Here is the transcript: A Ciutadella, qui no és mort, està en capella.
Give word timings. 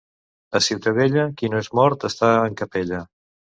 A 0.59 0.61
Ciutadella, 0.67 1.27
qui 1.43 1.53
no 1.53 1.61
és 1.65 1.71
mort, 1.81 2.09
està 2.11 2.33
en 2.49 2.59
capella. 2.65 3.07